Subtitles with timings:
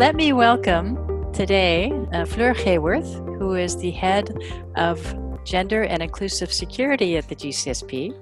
[0.00, 0.96] let me welcome
[1.30, 4.34] today uh, Fleur Heyworth, who is the head
[4.76, 4.96] of
[5.44, 8.14] gender and inclusive security at the GCSP.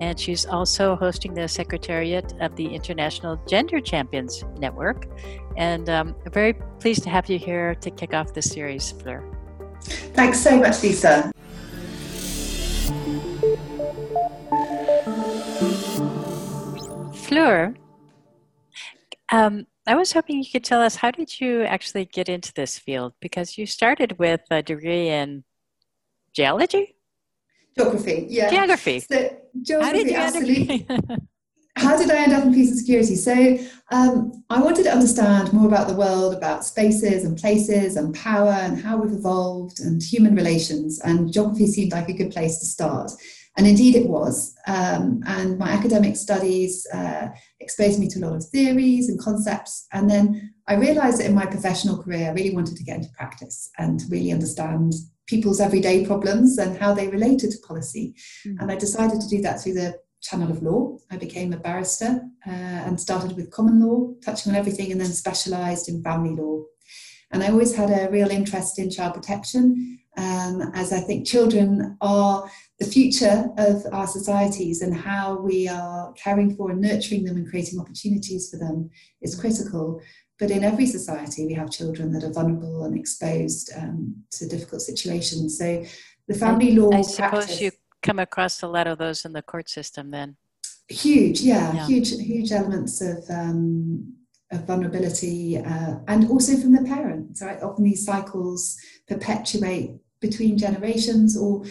[0.00, 5.06] And she's also hosting the secretariat of the International Gender Champions Network.
[5.58, 9.22] And um, very pleased to have you here to kick off this series, Fleur.
[10.14, 11.30] Thanks so much, Lisa.
[17.12, 17.74] Fleur,
[19.30, 22.78] um, I was hoping you could tell us how did you actually get into this
[22.78, 23.14] field?
[23.20, 25.44] Because you started with a degree in
[26.34, 26.94] geology?
[27.74, 28.50] Geography, yeah.
[28.50, 29.00] Geography.
[29.00, 30.86] So, geography, how did you absolutely.
[31.76, 33.14] how did I end up in peace and security?
[33.14, 33.58] So
[33.90, 38.50] um, I wanted to understand more about the world, about spaces and places and power
[38.50, 41.00] and how we've evolved and human relations.
[41.00, 43.10] And geography seemed like a good place to start.
[43.58, 44.54] And indeed it was.
[44.68, 47.26] Um, and my academic studies uh,
[47.58, 49.86] exposed me to a lot of theories and concepts.
[49.92, 53.10] And then I realized that in my professional career, I really wanted to get into
[53.18, 54.92] practice and really understand
[55.26, 58.14] people's everyday problems and how they related to policy.
[58.46, 58.60] Mm-hmm.
[58.60, 60.96] And I decided to do that through the channel of law.
[61.10, 65.08] I became a barrister uh, and started with common law, touching on everything, and then
[65.08, 66.62] specialized in family law.
[67.30, 71.96] And I always had a real interest in child protection, um, as I think children
[72.00, 77.36] are the future of our societies and how we are caring for and nurturing them
[77.36, 80.00] and creating opportunities for them is critical.
[80.38, 84.82] But in every society, we have children that are vulnerable and exposed um, to difficult
[84.82, 85.58] situations.
[85.58, 85.84] So
[86.28, 86.90] the family law.
[86.92, 87.72] I suppose practice, you
[88.02, 90.36] come across a lot of those in the court system then.
[90.88, 91.86] Huge, yeah, yeah.
[91.86, 94.14] huge, huge elements of um,
[94.50, 97.42] of vulnerability uh, and also from the parents.
[97.42, 97.62] Right?
[97.62, 101.64] Often these cycles perpetuate between generations or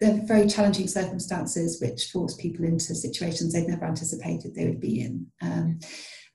[0.00, 5.00] they're very challenging circumstances which force people into situations they've never anticipated they would be
[5.00, 5.26] in.
[5.40, 5.78] Um,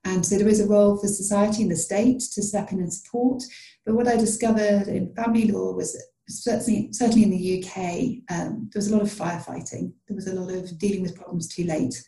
[0.06, 2.94] and so there is a role for society and the state to step in and
[2.94, 3.44] support.
[3.86, 8.80] But what I discovered in family law was certainly, certainly in the UK, um, there
[8.80, 9.92] was a lot of firefighting.
[10.08, 12.02] There was a lot of dealing with problems too late.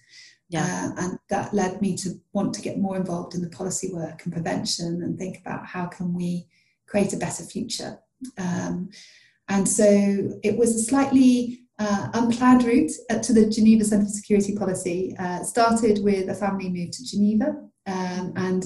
[0.51, 0.91] Yeah.
[0.97, 4.23] Uh, and that led me to want to get more involved in the policy work
[4.25, 6.45] and prevention and think about how can we
[6.87, 7.97] create a better future.
[8.37, 8.89] Um,
[9.47, 9.85] and so
[10.43, 12.91] it was a slightly uh, unplanned route
[13.23, 15.15] to the Geneva Centre for Security Policy.
[15.17, 17.55] Uh, started with a family move to Geneva
[17.87, 18.65] um, and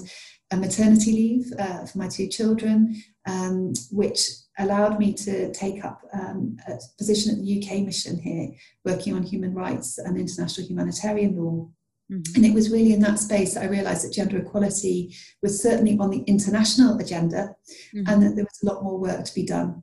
[0.51, 6.01] a maternity leave uh, for my two children, um, which allowed me to take up
[6.13, 8.49] um, a position at the UK mission here,
[8.83, 11.69] working on human rights and international humanitarian law.
[12.11, 12.35] Mm-hmm.
[12.35, 15.97] And it was really in that space that I realised that gender equality was certainly
[15.99, 17.55] on the international agenda
[17.95, 18.07] mm-hmm.
[18.07, 19.81] and that there was a lot more work to be done.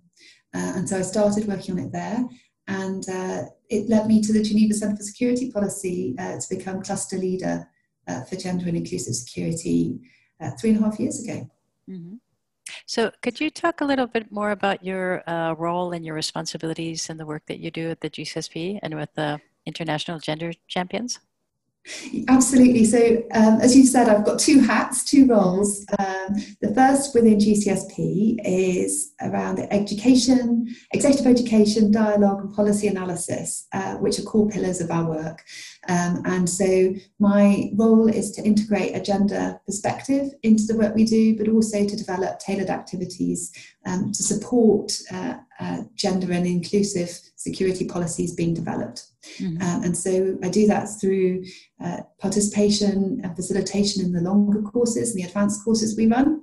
[0.54, 2.25] Uh, and so I started working on it there.
[2.69, 6.82] And uh, it led me to the Geneva Centre for Security Policy uh, to become
[6.82, 7.69] cluster leader
[8.08, 9.98] uh, for gender and inclusive security
[10.40, 11.48] uh, three and a half years ago.
[11.88, 12.16] Mm-hmm.
[12.86, 17.10] So, could you talk a little bit more about your uh, role and your responsibilities
[17.10, 21.20] and the work that you do at the GCSP and with the International Gender Champions?
[22.28, 22.84] Absolutely.
[22.84, 25.84] So, um, as you said, I've got two hats, two roles.
[25.98, 33.94] Um, the first within GCSP is around education, executive education, dialogue, and policy analysis, uh,
[33.97, 35.43] which are core pillars of our work.
[35.88, 41.04] Um, and so, my role is to integrate a gender perspective into the work we
[41.04, 43.50] do, but also to develop tailored activities
[43.87, 49.06] um, to support uh, uh, gender and inclusive security policies being developed.
[49.38, 49.62] Mm-hmm.
[49.62, 51.44] Um, and so I do that through
[51.82, 56.42] uh, participation and facilitation in the longer courses and the advanced courses we run,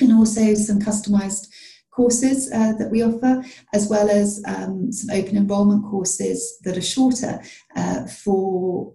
[0.00, 1.48] and also some customized
[1.90, 3.44] courses uh, that we offer,
[3.74, 7.40] as well as um, some open enrollment courses that are shorter
[7.74, 8.92] uh, for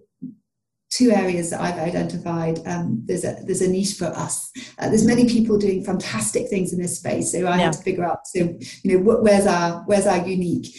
[0.94, 2.60] two areas that I've identified.
[2.66, 4.50] Um, there's a there's a niche for us.
[4.78, 7.64] Uh, there's many people doing fantastic things in this space, so I yeah.
[7.64, 8.26] had to figure out.
[8.26, 8.38] So
[8.82, 10.74] you know, where's our where's our unique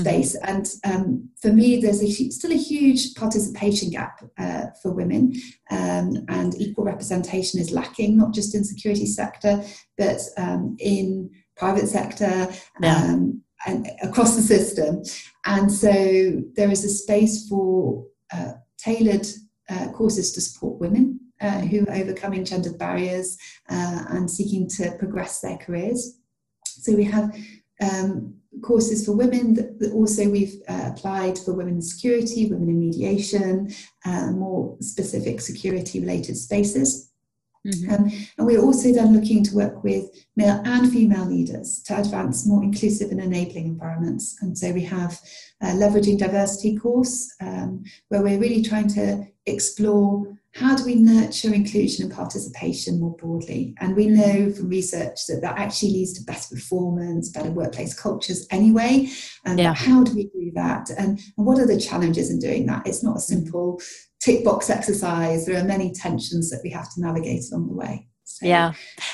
[0.00, 0.36] space?
[0.36, 0.50] Mm-hmm.
[0.50, 5.34] And um, for me, there's a, still a huge participation gap uh, for women,
[5.70, 9.62] um, and equal representation is lacking, not just in security sector,
[9.96, 12.48] but um, in private sector.
[12.80, 12.96] Yeah.
[12.96, 15.02] Um, and across the system,
[15.46, 15.90] and so
[16.54, 19.26] there is a space for uh, tailored
[19.70, 23.38] uh, courses to support women uh, who are overcoming gendered barriers
[23.70, 26.18] uh, and seeking to progress their careers.
[26.64, 27.34] So we have
[27.80, 33.72] um, courses for women also we've uh, applied for women's security, women in mediation,
[34.04, 37.10] uh, more specific security related spaces.
[37.66, 37.94] Mm-hmm.
[37.94, 42.46] Um, and we're also then looking to work with male and female leaders to advance
[42.46, 44.36] more inclusive and enabling environments.
[44.42, 45.18] And so we have
[45.62, 51.52] a leveraging diversity course um, where we're really trying to explore how do we nurture
[51.52, 53.74] inclusion and participation more broadly?
[53.80, 58.46] And we know from research that that actually leads to better performance, better workplace cultures
[58.50, 59.08] anyway.
[59.44, 59.74] And yeah.
[59.74, 60.90] how do we do that?
[60.90, 62.86] And, and what are the challenges in doing that?
[62.86, 63.80] It's not a simple
[64.20, 65.44] tick box exercise.
[65.44, 68.06] There are many tensions that we have to navigate along the way.
[68.22, 68.46] So.
[68.46, 68.72] Yeah,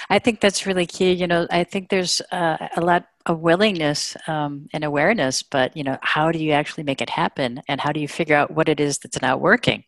[0.08, 1.12] I think that's really key.
[1.12, 5.84] You know, I think there's uh, a lot of willingness um, and awareness, but you
[5.84, 8.68] know, how do you actually make it happen, and how do you figure out what
[8.68, 9.84] it is that's not working?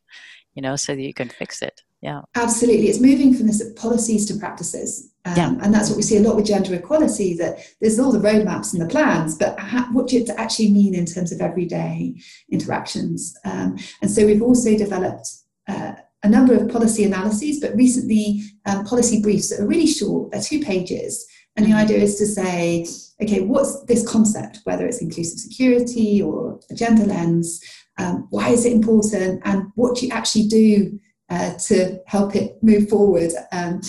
[0.54, 1.82] You know, so that you can fix it.
[2.00, 2.22] Yeah.
[2.34, 2.88] Absolutely.
[2.88, 5.10] It's moving from this policies to practices.
[5.24, 5.54] Um, yeah.
[5.62, 8.72] And that's what we see a lot with gender equality that there's all the roadmaps
[8.72, 9.56] and the plans, but
[9.92, 12.16] what do it actually mean in terms of everyday
[12.50, 13.36] interactions?
[13.44, 15.28] Um, and so we've also developed
[15.68, 15.92] uh,
[16.24, 20.42] a number of policy analyses, but recently um, policy briefs that are really short, they're
[20.42, 21.24] two pages.
[21.56, 21.80] And the mm-hmm.
[21.80, 22.86] idea is to say,
[23.22, 27.60] okay, what's this concept, whether it's inclusive security or a gender lens?
[27.98, 29.42] Um, why is it important?
[29.44, 30.98] And what do you actually do
[31.28, 33.80] uh, to help it move forward um,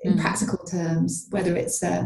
[0.00, 0.20] in mm.
[0.20, 2.04] practical terms, whether it's uh,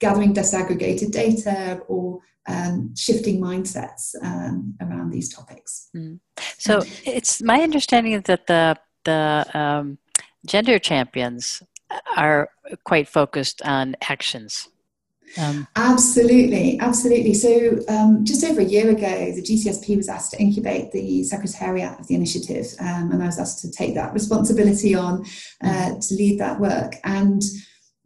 [0.00, 5.88] gathering disaggregated data or um, shifting mindsets um, around these topics.
[5.94, 6.20] Mm.
[6.58, 9.98] So it's my understanding that the the um,
[10.46, 11.62] gender champions
[12.16, 12.50] are
[12.84, 14.68] quite focused on actions
[15.38, 17.34] um, absolutely, absolutely.
[17.34, 21.98] So, um, just over a year ago, the GCSP was asked to incubate the secretariat
[21.98, 25.24] of the initiative, um, and I was asked to take that responsibility on
[25.62, 26.94] uh, to lead that work.
[27.04, 27.42] And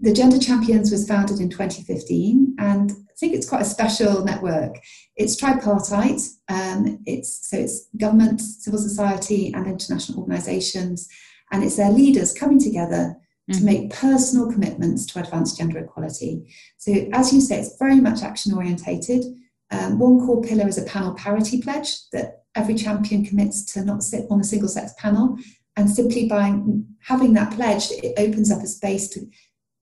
[0.00, 4.76] the Gender Champions was founded in 2015, and I think it's quite a special network.
[5.16, 6.20] It's tripartite.
[6.48, 11.08] Um, it's so it's government, civil society, and international organisations,
[11.52, 13.16] and it's their leaders coming together
[13.50, 13.66] to mm-hmm.
[13.66, 16.50] make personal commitments to advance gender equality.
[16.78, 19.24] So, as you say, it's very much action orientated.
[19.70, 24.02] Um, one core pillar is a panel parity pledge that every champion commits to not
[24.02, 25.36] sit on a single sex panel.
[25.76, 26.56] And simply by
[27.02, 29.26] having that pledge, it opens up a space to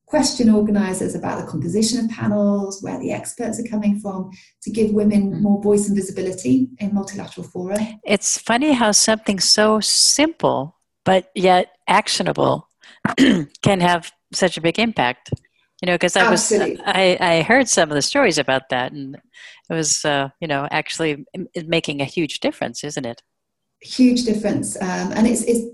[0.06, 4.30] question organisers about the composition of panels, where the experts are coming from,
[4.62, 5.42] to give women mm-hmm.
[5.42, 7.78] more voice and visibility in multilateral fora.
[8.04, 12.68] It's funny how something so simple but yet actionable
[13.62, 15.30] can have such a big impact.
[15.80, 19.16] You know, because I was I, I heard some of the stories about that, and
[19.68, 21.24] it was uh, you know actually
[21.66, 23.22] making a huge difference, isn't it?
[23.80, 25.66] Huge difference, um, and it's it's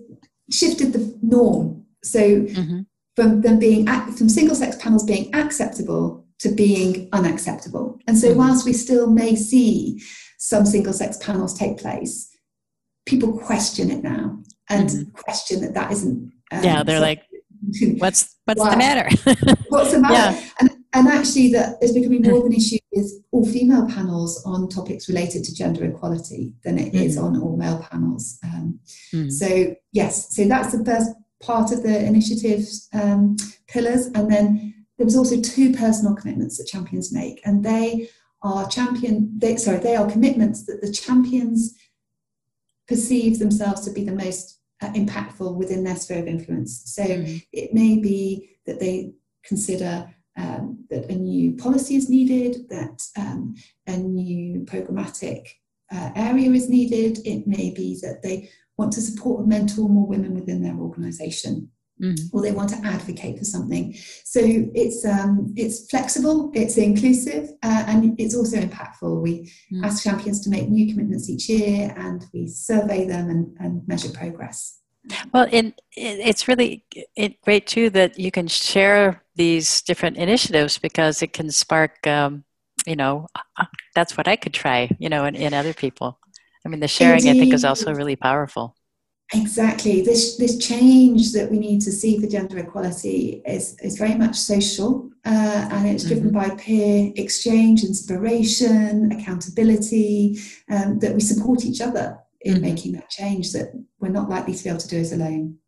[0.50, 1.84] shifted the norm.
[2.02, 2.80] So mm-hmm.
[3.16, 8.38] from them being from single sex panels being acceptable to being unacceptable, and so mm-hmm.
[8.38, 10.02] whilst we still may see
[10.38, 12.30] some single sex panels take place,
[13.04, 14.38] people question it now
[14.70, 15.10] and mm-hmm.
[15.10, 17.24] question that that isn't um, yeah, they're so, like,
[17.98, 18.70] what's what's wow.
[18.70, 19.08] the matter?
[19.68, 20.14] what's the matter?
[20.14, 20.48] Yeah.
[20.60, 24.68] And, and actually, that is becoming more of an issue with all female panels on
[24.68, 27.02] topics related to gender equality than it mm.
[27.02, 28.38] is on all male panels.
[28.42, 28.80] Um,
[29.12, 29.30] mm.
[29.30, 31.10] So yes, so that's the first
[31.42, 33.36] part of the initiative's um,
[33.68, 38.08] pillars, and then there was also two personal commitments that champions make, and they
[38.42, 39.38] are champion.
[39.38, 41.74] They, sorry, they are commitments that the champions
[42.88, 46.82] perceive themselves to be the most uh, impactful within their sphere of influence.
[46.86, 47.42] So mm.
[47.52, 49.12] it may be that they
[49.44, 55.48] consider um, that a new policy is needed, that um, a new programmatic
[55.92, 57.18] uh, area is needed.
[57.26, 61.70] It may be that they want to support and mentor more women within their organisation.
[62.02, 62.16] Mm.
[62.32, 63.92] Or they want to advocate for something.
[64.24, 69.20] So it's um, it's flexible, it's inclusive, uh, and it's also impactful.
[69.20, 69.84] We mm.
[69.84, 74.10] ask champions to make new commitments each year, and we survey them and, and measure
[74.10, 74.78] progress.
[75.32, 76.84] Well, in, it's really
[77.42, 82.06] great too that you can share these different initiatives because it can spark.
[82.06, 82.44] Um,
[82.86, 84.88] you know, uh, that's what I could try.
[84.98, 86.18] You know, in, in other people.
[86.64, 87.30] I mean, the sharing Indeed.
[87.30, 88.76] I think is also really powerful.
[89.34, 90.00] Exactly.
[90.00, 94.34] This this change that we need to see for gender equality is, is very much
[94.34, 96.48] social uh, and it's driven mm-hmm.
[96.48, 100.38] by peer exchange, inspiration, accountability,
[100.70, 102.62] um, that we support each other in mm-hmm.
[102.62, 105.58] making that change that we're not likely to be able to do as alone.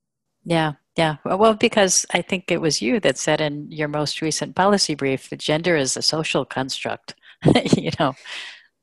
[0.45, 1.17] Yeah, yeah.
[1.27, 5.29] Well, because I think it was you that said in your most recent policy brief
[5.29, 7.15] that gender is a social construct,
[7.77, 8.15] you know.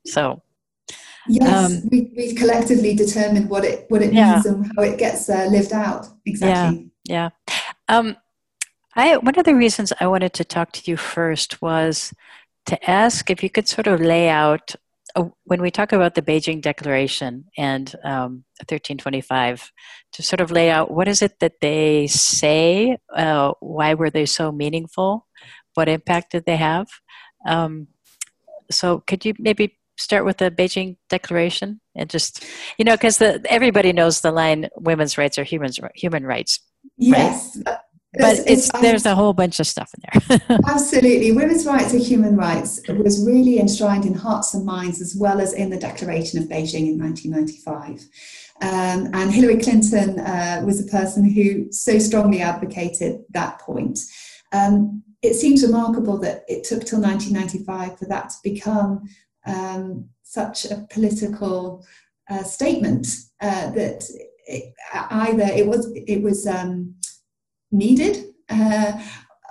[0.06, 0.40] So
[1.28, 4.34] Yes, um, we, we've collectively determined what it what it yeah.
[4.34, 6.06] means and how it gets uh, lived out.
[6.26, 6.90] Exactly.
[7.04, 7.30] Yeah,
[7.88, 7.96] yeah.
[7.96, 8.16] Um,
[8.94, 12.12] I one of the reasons I wanted to talk to you first was
[12.66, 14.74] to ask if you could sort of lay out
[15.16, 19.72] uh, when we talk about the Beijing Declaration and um, 1325,
[20.12, 24.26] to sort of lay out what is it that they say, uh, why were they
[24.26, 25.26] so meaningful,
[25.74, 26.88] what impact did they have?
[27.46, 27.88] Um,
[28.70, 32.44] so, could you maybe start with the Beijing Declaration and just,
[32.78, 36.60] you know, because everybody knows the line "women's rights are human human rights."
[36.96, 37.60] Yes.
[37.66, 37.76] Right?
[38.14, 40.58] But it's, it's there's a whole bunch of stuff in there.
[40.66, 45.40] absolutely, women's rights are human rights was really enshrined in hearts and minds as well
[45.40, 48.08] as in the Declaration of Beijing in 1995.
[48.60, 54.00] Um, and Hillary Clinton uh, was a person who so strongly advocated that point.
[54.52, 59.08] Um, it seems remarkable that it took till 1995 for that to become
[59.48, 61.84] um, such a political
[62.30, 63.06] uh, statement
[63.40, 64.04] uh, that
[64.46, 64.74] it,
[65.10, 66.94] either it was it was um,
[67.70, 68.92] needed uh,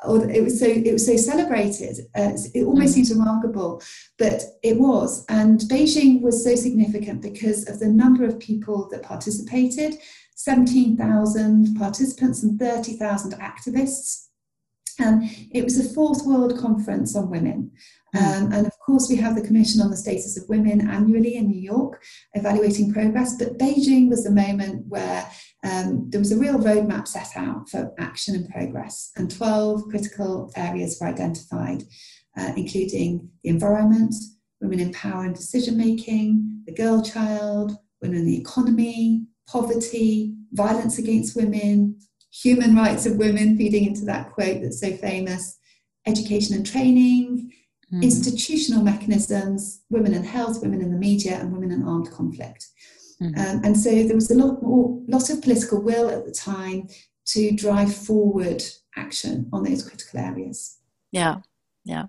[0.06, 1.98] or it was so it was so celebrated.
[2.16, 2.96] It almost mm.
[2.96, 3.82] seems remarkable,
[4.18, 5.26] but it was.
[5.30, 9.96] And Beijing was so significant because of the number of people that participated:
[10.36, 14.27] seventeen thousand participants and thirty thousand activists.
[15.00, 17.72] And it was a fourth world conference on women.
[18.16, 21.48] Um, and of course, we have the Commission on the Status of Women annually in
[21.48, 22.02] New York,
[22.34, 23.36] evaluating progress.
[23.38, 25.30] But Beijing was the moment where
[25.64, 30.52] um, there was a real roadmap set out for action and progress, and 12 critical
[30.56, 31.84] areas were identified,
[32.38, 34.16] uh, including the environment,
[34.62, 40.98] women in power and decision making, the girl child, women in the economy, poverty, violence
[40.98, 42.00] against women,
[42.44, 45.58] human rights of women, feeding into that quote that's so famous,
[46.06, 47.52] education and training,
[47.94, 48.04] mm.
[48.04, 52.68] institutional mechanisms, women and health, women in the media, and women in armed conflict.
[53.22, 53.38] Mm.
[53.38, 56.88] Um, and so there was a lot more, lot of political will at the time
[57.28, 58.64] to drive forward
[58.96, 60.78] action on those critical areas.
[61.12, 61.38] Yeah,
[61.84, 62.06] yeah.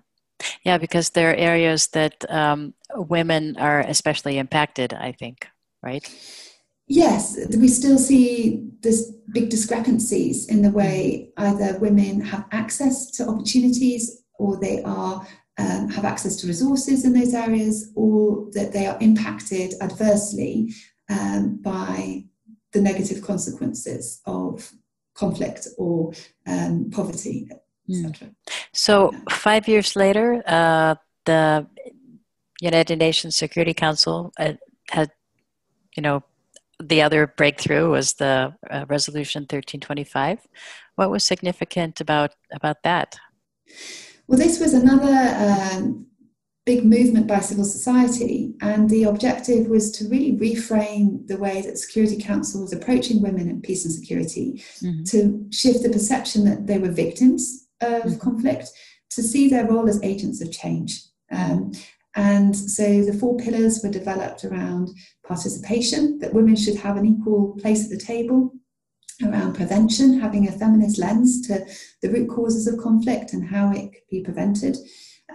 [0.63, 5.47] Yeah, because there are areas that um, women are especially impacted, I think,
[5.83, 6.07] right?
[6.89, 13.27] Yes, we still see this big discrepancies in the way either women have access to
[13.27, 15.25] opportunities or they are
[15.57, 20.73] um, have access to resources in those areas or that they are impacted adversely
[21.09, 22.23] um, by
[22.71, 24.71] the negative consequences of
[25.15, 26.13] conflict or
[26.47, 27.49] um, poverty,
[27.89, 28.29] etc.
[28.29, 28.35] Mm.
[28.71, 31.67] So, five years later, uh, the
[32.61, 34.53] United Nations Security Council uh,
[34.89, 35.11] had,
[35.97, 36.23] you know,
[36.81, 40.39] the other breakthrough was the uh, resolution 1325
[40.95, 43.17] what was significant about about that
[44.27, 46.05] well this was another um,
[46.65, 51.71] big movement by civil society and the objective was to really reframe the way that
[51.71, 55.03] the security council was approaching women and peace and security mm-hmm.
[55.03, 58.19] to shift the perception that they were victims of mm-hmm.
[58.19, 58.69] conflict
[59.09, 61.71] to see their role as agents of change um,
[62.15, 64.89] and so the four pillars were developed around
[65.23, 68.53] participation, that women should have an equal place at the table,
[69.23, 71.65] around prevention, having a feminist lens to
[72.01, 74.77] the root causes of conflict and how it could be prevented,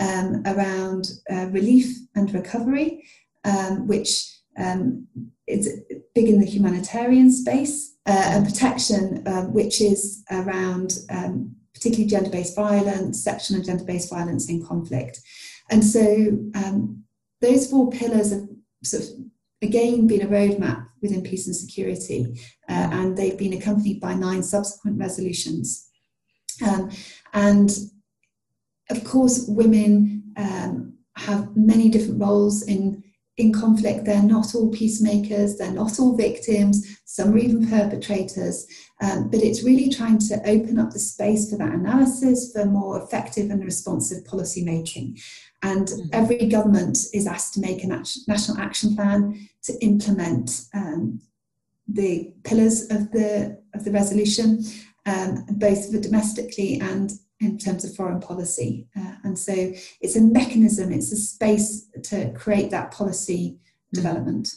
[0.01, 3.05] um, around uh, relief and recovery,
[3.45, 5.07] um, which um,
[5.47, 5.81] is
[6.15, 12.31] big in the humanitarian space, uh, and protection, um, which is around um, particularly gender
[12.31, 15.21] based violence, sexual and gender based violence in conflict.
[15.71, 17.05] And so um,
[17.41, 18.47] those four pillars have
[18.83, 19.09] sort of
[19.63, 22.27] again been a roadmap within peace and security,
[22.69, 25.89] uh, and they've been accompanied by nine subsequent resolutions.
[26.65, 26.91] Um,
[27.33, 27.71] and
[28.91, 33.04] of course, women um, have many different roles in
[33.37, 34.05] in conflict.
[34.05, 38.67] They're not all peacemakers, they're not all victims, some are even perpetrators.
[39.01, 43.03] Um, but it's really trying to open up the space for that analysis, for more
[43.03, 45.19] effective and responsive policy making.
[45.63, 46.09] And mm-hmm.
[46.13, 51.21] every government is asked to make a national action plan to implement um,
[51.89, 54.65] the pillars of the of the resolution,
[55.07, 57.11] um, both domestically and
[57.41, 58.87] in terms of foreign policy.
[58.97, 59.53] Uh, and so
[60.01, 63.97] it's a mechanism, it's a space to create that policy mm-hmm.
[63.97, 64.49] development.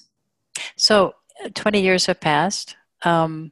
[0.75, 1.13] So
[1.53, 2.75] 20 years have passed.
[3.03, 3.51] Um,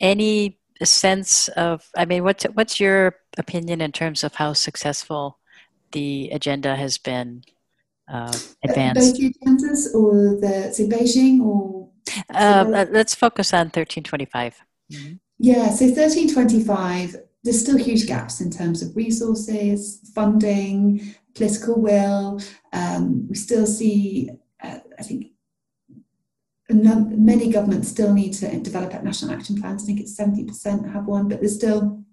[0.00, 5.38] any sense of, I mean, what's, what's your opinion in terms of how successful
[5.92, 7.42] the agenda has been
[8.08, 9.20] uh, advanced?
[9.20, 11.88] Both agendas or the, so Beijing or?
[12.32, 14.60] Uh, let's focus on 1325.
[14.92, 15.14] Mm-hmm.
[15.38, 22.40] Yeah, so 1325, there's still huge gaps in terms of resources, funding, political will.
[22.72, 24.30] Um, we still see,
[24.62, 25.28] uh, I think,
[26.68, 29.84] many governments still need to develop national action plans.
[29.84, 32.04] I think it's 70% have one, but there's still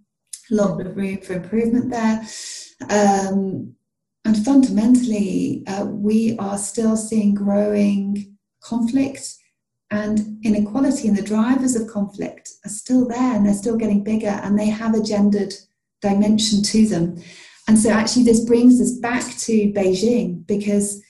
[0.51, 2.21] a lot of room for improvement there.
[2.89, 3.75] Um,
[4.25, 9.35] and fundamentally, uh, we are still seeing growing conflict
[9.93, 14.39] and inequality, and the drivers of conflict are still there and they're still getting bigger
[14.43, 15.53] and they have a gendered
[16.01, 17.21] dimension to them.
[17.67, 21.01] And so, actually, this brings us back to Beijing because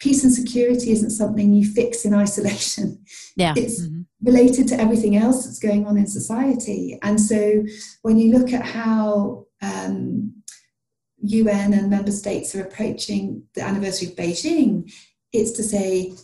[0.00, 3.04] peace and security isn't something you fix in isolation.
[3.36, 3.52] Yeah.
[3.56, 4.02] It's mm-hmm.
[4.22, 6.98] related to everything else that's going on in society.
[7.02, 7.62] And so
[8.02, 10.32] when you look at how um,
[11.18, 14.90] UN and member states are approaching the anniversary of Beijing,
[15.30, 16.14] it's to say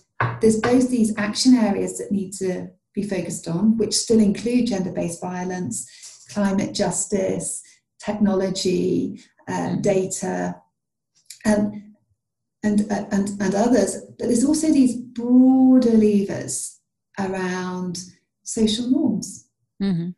[0.41, 4.93] there's both these action areas that need to be focused on, which still include gender
[4.93, 7.63] based violence, climate justice,
[8.03, 10.57] technology, uh, data,
[11.45, 11.95] um,
[12.63, 14.03] and, and, and others.
[14.19, 16.81] But there's also these broader levers
[17.19, 17.99] around
[18.43, 19.49] social norms.
[19.83, 20.11] Mm-hmm.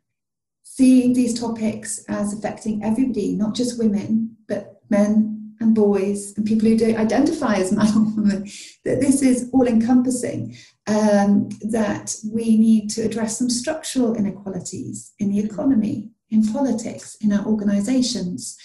[0.63, 6.67] Seeing these topics as affecting everybody, not just women, but men and boys and people
[6.67, 8.49] who don't identify as man or woman,
[8.85, 10.55] that this is all encompassing,
[10.87, 17.33] um, that we need to address some structural inequalities in the economy, in politics, in
[17.33, 18.57] our organizations,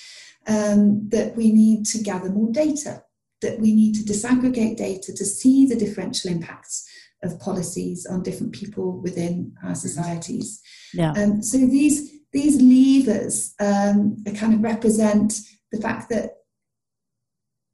[0.46, 3.02] um, that we need to gather more data,
[3.40, 6.88] that we need to disaggregate data to see the differential impacts
[7.22, 10.60] of policies on different people within our societies.
[10.92, 11.12] Yeah.
[11.12, 15.34] Um, so these these levers um, kind of represent
[15.70, 16.32] the fact that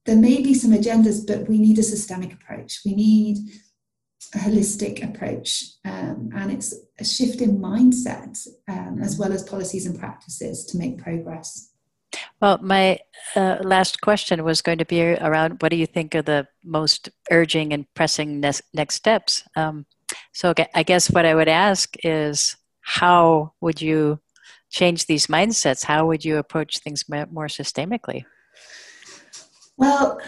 [0.07, 2.81] there may be some agendas, but we need a systemic approach.
[2.85, 3.39] We need
[4.35, 8.39] a holistic approach, um, and it's a shift in mindset
[8.69, 11.73] um, as well as policies and practices to make progress.
[12.41, 12.99] Well, my
[13.37, 17.11] uh, last question was going to be around what do you think are the most
[17.31, 19.45] urging and pressing ne- next steps?
[19.57, 19.87] Um,
[20.33, 24.21] so, I guess what I would ask is how would you
[24.71, 25.85] change these mindsets?
[25.85, 28.25] How would you approach things more systemically?
[29.81, 30.21] Well,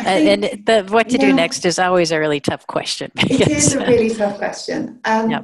[0.00, 3.10] think, and the, what to do next is always a really tough question.
[3.16, 5.00] It is a really tough question.
[5.04, 5.42] Um, yeah.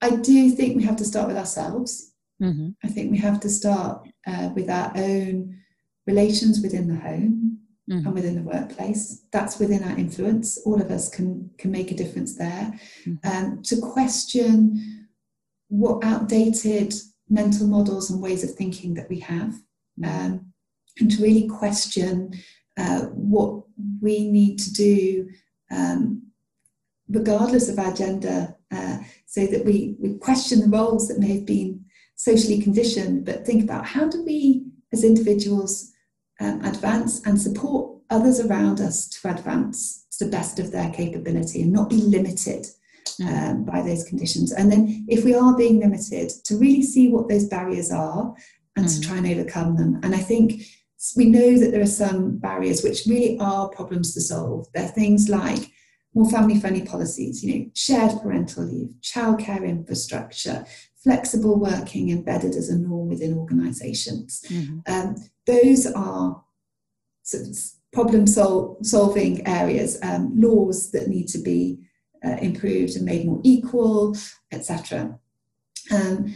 [0.00, 2.12] I do think we have to start with ourselves.
[2.42, 2.70] Mm-hmm.
[2.82, 5.58] I think we have to start uh, with our own
[6.06, 7.58] relations within the home
[7.90, 8.06] mm-hmm.
[8.06, 9.26] and within the workplace.
[9.32, 10.58] That's within our influence.
[10.64, 12.72] All of us can can make a difference there.
[13.06, 13.28] Mm-hmm.
[13.30, 15.08] Um, to question
[15.68, 16.94] what outdated
[17.28, 19.54] mental models and ways of thinking that we have,
[20.00, 20.04] mm-hmm.
[20.04, 20.52] um,
[20.98, 22.32] and to really question
[22.76, 23.64] uh, what
[24.00, 25.28] we need to do,
[25.70, 26.22] um,
[27.08, 31.46] regardless of our gender, uh, so that we, we question the roles that may have
[31.46, 31.84] been
[32.16, 35.90] socially conditioned, but think about how do we as individuals
[36.40, 41.62] um, advance and support others around us to advance to the best of their capability
[41.62, 42.66] and not be limited
[43.26, 44.52] um, by those conditions.
[44.52, 48.34] And then, if we are being limited, to really see what those barriers are
[48.76, 48.94] and mm.
[48.94, 50.00] to try and overcome them.
[50.02, 50.62] And I think
[51.16, 54.66] we know that there are some barriers which really are problems to solve.
[54.72, 55.70] There are things like
[56.14, 60.64] more family friendly policies, you know, shared parental leave, childcare infrastructure,
[61.02, 64.42] flexible working embedded as a norm within organizations.
[64.48, 64.78] Mm-hmm.
[64.86, 66.42] Um, those are
[67.22, 67.58] sort of
[67.92, 71.80] problem sol- solving areas, um, laws that need to be
[72.24, 74.16] uh, improved and made more equal,
[74.52, 75.18] etc.
[75.92, 76.34] Um,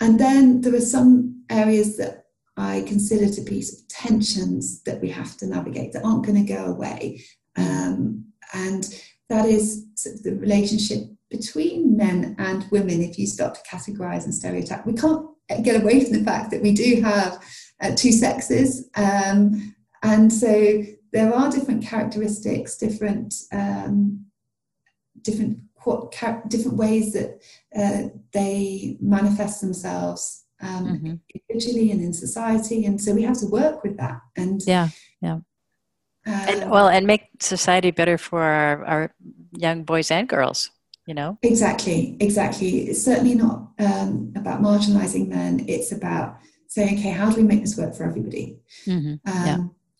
[0.00, 2.24] and then there are some areas that
[2.58, 6.44] I consider to be sort of tensions that we have to navigate that aren't going
[6.44, 7.24] to go away.
[7.56, 8.84] Um, and
[9.28, 14.24] that is sort of the relationship between men and women if you start to categorize
[14.24, 14.86] and stereotype.
[14.86, 15.26] We can't
[15.62, 17.42] get away from the fact that we do have
[17.80, 18.88] uh, two sexes.
[18.96, 24.24] Um, and so there are different characteristics, different um,
[25.22, 25.58] different
[26.48, 27.40] different ways that
[27.74, 31.14] uh, they manifest themselves um, mm-hmm.
[31.34, 32.84] individually and in society.
[32.84, 34.20] And so we have to work with that.
[34.36, 34.88] And yeah,
[35.20, 35.38] yeah.
[36.26, 39.14] Uh, and well, and make society better for our, our
[39.52, 40.70] young boys and girls.
[41.06, 42.90] You know exactly, exactly.
[42.90, 45.64] It's certainly not um, about marginalizing men.
[45.66, 48.58] It's about saying, okay, how do we make this work for everybody?
[48.84, 49.14] Mm-hmm.
[49.26, 49.58] Um, yeah.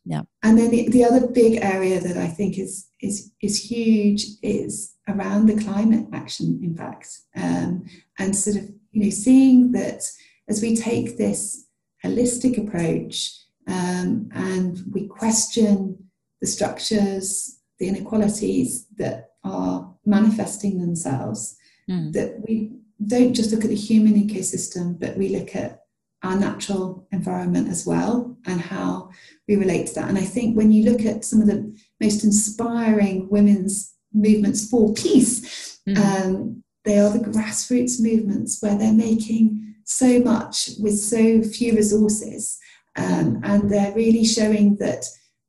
[0.08, 0.22] Yeah.
[0.42, 4.94] And then the, the other big area that I think is is is huge is
[5.06, 7.84] around the climate action impact, um,
[8.18, 10.02] and sort of you know seeing that
[10.48, 11.66] as we take this
[12.04, 13.34] holistic approach
[13.66, 16.08] um, and we question
[16.40, 21.56] the structures, the inequalities that are manifesting themselves,
[21.88, 22.12] mm.
[22.12, 22.72] that we
[23.06, 25.82] don't just look at the human ecosystem, but we look at
[26.22, 29.10] our natural environment as well and how
[29.46, 30.08] we relate to that.
[30.08, 34.92] And I think when you look at some of the most inspiring women's movements for
[34.94, 35.96] peace, mm.
[35.96, 42.58] um, they are the grassroots movements where they're making so much with so few resources.
[42.96, 45.06] Um, and they're really showing that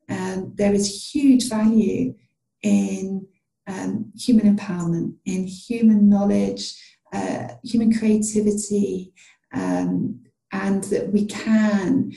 [0.08, 2.16] um, there is huge value
[2.64, 3.28] in
[3.68, 6.74] um, human empowerment, in human knowledge,
[7.12, 9.14] uh, human creativity,
[9.54, 10.22] um,
[10.54, 12.14] and that we can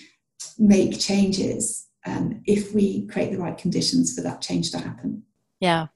[0.58, 5.24] make changes um, if we create the right conditions for that change to happen.
[5.60, 5.88] Yeah.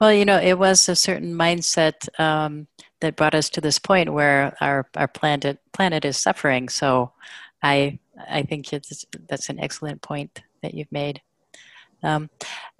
[0.00, 2.66] Well, you know, it was a certain mindset um,
[3.00, 6.68] that brought us to this point where our, our planet planet is suffering.
[6.68, 7.12] So,
[7.62, 11.20] I I think it's that's an excellent point that you've made.
[12.02, 12.30] Um,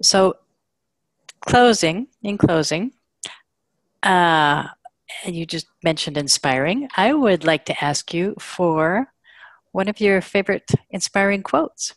[0.01, 0.35] so,
[1.41, 2.93] closing in closing,
[4.03, 4.67] uh,
[5.25, 6.87] you just mentioned inspiring.
[6.95, 9.11] I would like to ask you for
[9.71, 11.93] one of your favorite inspiring quotes.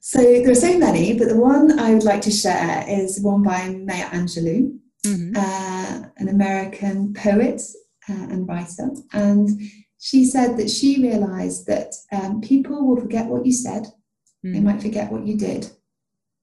[0.00, 3.42] So there are so many, but the one I would like to share is one
[3.42, 5.36] by Maya Angelou, mm-hmm.
[5.36, 7.62] uh, an American poet
[8.08, 8.90] uh, and writer.
[9.12, 9.60] And
[9.98, 14.52] she said that she realized that um, people will forget what you said, mm-hmm.
[14.52, 15.70] they might forget what you did,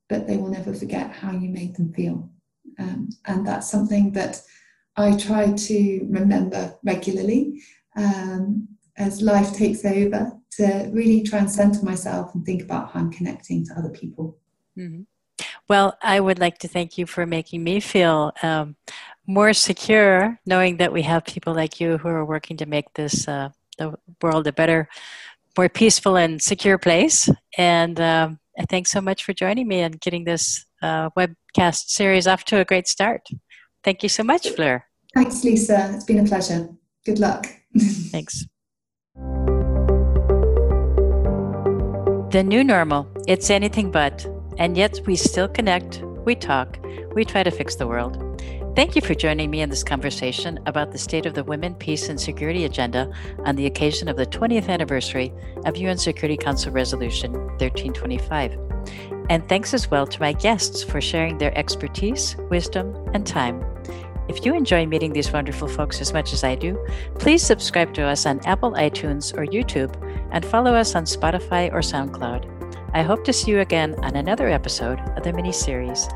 [0.10, 2.30] but they will never forget how you made them feel.
[2.80, 4.42] Um, and that's something that
[4.96, 7.62] I try to remember regularly
[7.96, 13.00] um, as life takes over to really try and center myself and think about how
[13.00, 14.38] I'm connecting to other people.
[14.78, 15.04] Mm-hmm.
[15.70, 18.76] Well, I would like to thank you for making me feel um,
[19.26, 23.28] more secure, knowing that we have people like you who are working to make this
[23.28, 24.90] uh, the world a better,
[25.58, 27.30] more peaceful and secure place.
[27.58, 32.44] And um, thanks so much for joining me and getting this uh, webcast series off
[32.46, 33.28] to a great start.
[33.84, 34.86] Thank you so much, Fleur.
[35.14, 35.92] Thanks, Lisa.
[35.94, 36.70] It's been a pleasure.
[37.06, 37.48] Good luck.
[37.78, 38.46] Thanks.
[42.32, 44.26] The new normal, it's anything but,
[44.58, 46.78] and yet we still connect, we talk,
[47.14, 48.18] we try to fix the world.
[48.76, 52.10] Thank you for joining me in this conversation about the state of the Women, Peace,
[52.10, 53.12] and Security agenda
[53.46, 55.32] on the occasion of the 20th anniversary
[55.66, 58.58] of UN Security Council Resolution 1325.
[59.30, 63.64] And thanks as well to my guests for sharing their expertise, wisdom, and time.
[64.28, 66.84] If you enjoy meeting these wonderful folks as much as I do,
[67.20, 69.94] please subscribe to us on Apple iTunes or YouTube
[70.32, 72.53] and follow us on Spotify or SoundCloud.
[72.94, 76.08] I hope to see you again on another episode of the mini series,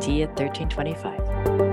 [0.00, 1.71] Tea at 1325.